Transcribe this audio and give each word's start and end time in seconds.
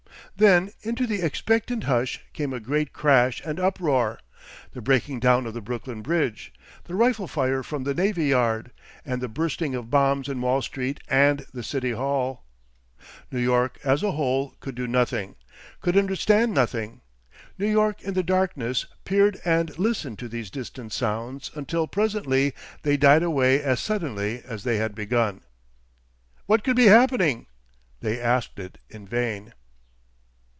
Then 0.37 0.71
into 0.81 1.05
the 1.05 1.21
expectant 1.21 1.83
hush 1.83 2.19
came 2.33 2.51
a 2.51 2.59
great 2.59 2.93
crash 2.93 3.41
and 3.45 3.59
uproar, 3.59 4.17
the 4.73 4.81
breaking 4.81 5.19
down 5.19 5.45
of 5.45 5.53
the 5.53 5.61
Brooklyn 5.61 6.01
Bridge, 6.01 6.51
the 6.85 6.95
rifle 6.95 7.27
fire 7.27 7.61
from 7.61 7.83
the 7.83 7.93
Navy 7.93 8.27
Yard, 8.27 8.71
and 9.05 9.21
the 9.21 9.27
bursting 9.27 9.75
of 9.75 9.91
bombs 9.91 10.27
in 10.27 10.41
Wall 10.41 10.63
Street 10.63 10.99
and 11.07 11.45
the 11.53 11.61
City 11.61 11.91
Hall. 11.91 12.43
New 13.29 13.41
York 13.41 13.77
as 13.83 14.01
a 14.01 14.13
whole 14.13 14.55
could 14.61 14.73
do 14.73 14.87
nothing, 14.87 15.35
could 15.79 15.95
understand 15.97 16.55
nothing. 16.55 17.01
New 17.59 17.69
York 17.69 18.01
in 18.01 18.15
the 18.15 18.23
darkness 18.23 18.87
peered 19.05 19.39
and 19.45 19.77
listened 19.77 20.17
to 20.17 20.27
these 20.29 20.49
distant 20.49 20.91
sounds 20.91 21.51
until 21.53 21.85
presently 21.85 22.55
they 22.81 22.97
died 22.97 23.21
away 23.21 23.61
as 23.61 23.79
suddenly 23.79 24.41
as 24.45 24.63
they 24.63 24.77
had 24.77 24.95
begun. 24.95 25.41
"What 26.47 26.63
could 26.63 26.77
be 26.77 26.87
happening?" 26.87 27.45
They 27.99 28.19
asked 28.19 28.57
it 28.57 28.79
in 28.89 29.07
vain. 29.07 29.53